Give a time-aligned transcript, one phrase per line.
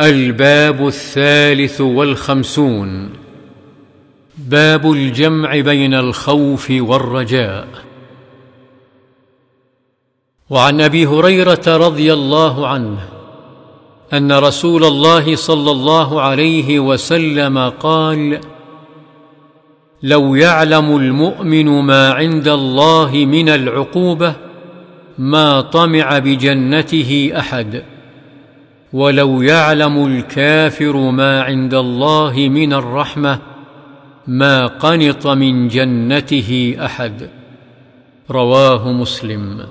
[0.00, 3.10] الباب الثالث والخمسون.
[4.38, 7.68] باب الجمع بين الخوف والرجاء.
[10.50, 13.08] وعن أبي هريرة رضي الله عنه
[14.12, 18.40] أن رسول الله صلى الله عليه وسلم قال
[20.02, 24.34] لو يعلم المؤمن ما عند الله من العقوبة
[25.18, 27.95] ما طمع بجنته أحد.
[28.92, 33.38] ولو يعلم الكافر ما عند الله من الرحمه
[34.26, 37.30] ما قنط من جنته احد
[38.30, 39.66] رواه مسلم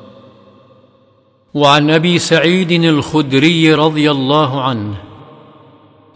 [1.53, 4.95] وعن ابي سعيد الخدري رضي الله عنه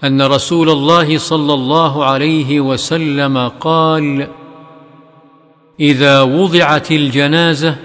[0.03, 4.27] ان رسول الله صلى الله عليه وسلم قال
[5.80, 7.75] اذا وضعت الجنازه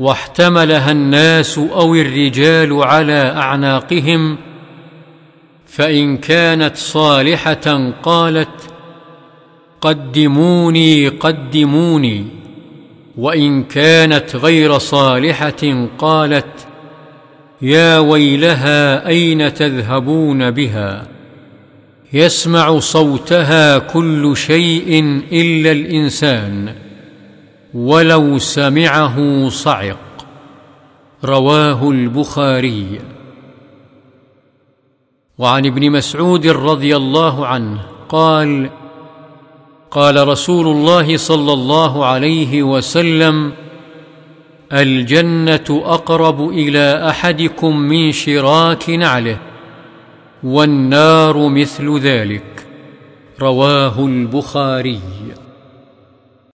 [0.00, 4.38] واحتملها الناس أو الرجال على أعناقهم
[5.66, 8.72] فإن كانت صالحة قالت
[9.80, 12.26] قدموني قدموني.
[13.16, 16.66] وإن كانت غير صالحة قالت
[17.62, 21.06] يا ويلها أين تذهبون بها؟
[22.12, 26.74] يسمع صوتها كل شيء إلا الإنسان.
[27.74, 29.98] ولو سمعه صعق.
[31.24, 33.00] رواه البخاري.
[35.38, 38.70] وعن ابن مسعود رضي الله عنه قال
[39.90, 43.52] قال رسول الله صلى الله عليه وسلم
[44.72, 49.38] الجنة أقرب إلى أحدكم من شراك نعله
[50.42, 52.66] والنار مثل ذلك.
[53.40, 55.00] رواه البخاري.